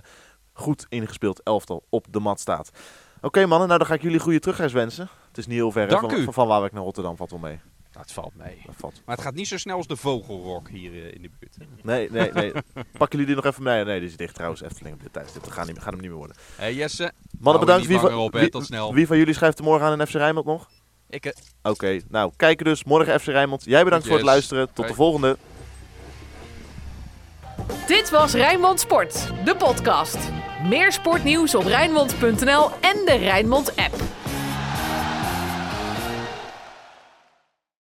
[0.52, 2.70] goed ingespeeld elftal op de mat staat.
[3.16, 5.08] Oké okay, mannen, nou dan ga ik jullie goede terugreis wensen.
[5.28, 7.60] Het is niet heel ver van, van, van Waalwijk naar Rotterdam, valt wel mee.
[7.94, 8.62] Dat valt mee.
[8.66, 9.02] Dat valt.
[9.04, 11.56] Maar het gaat niet zo snel als de Vogelrok hier uh, in de buurt.
[11.82, 12.52] Nee, nee, nee.
[12.98, 13.84] Pakken jullie die nog even mee?
[13.84, 14.62] Nee, die is dicht trouwens.
[14.62, 15.44] Efteling op dit tijdstip.
[15.44, 16.36] Dat gaat, niet, gaat hem niet meer worden.
[16.56, 17.12] Hé hey Jesse.
[17.38, 17.86] Mannen, bedankt.
[17.86, 18.94] Wie, van, op, wie, Tot snel.
[18.94, 20.70] wie van jullie schrijft er morgen aan in FC Rijnmond nog?
[21.08, 21.26] Ik.
[21.26, 21.32] Uh.
[21.62, 22.84] Oké, okay, nou kijken dus.
[22.84, 23.64] Morgen FC Rijnmond.
[23.64, 24.12] Jij bedankt yes.
[24.12, 24.66] voor het luisteren.
[24.66, 24.88] Tot hey.
[24.88, 25.36] de volgende.
[27.86, 30.18] Dit was Rijnmond Sport, de podcast.
[30.68, 34.23] Meer sportnieuws op Rijnmond.nl en de Rijnmond app.